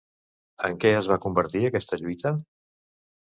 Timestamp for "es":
1.01-1.09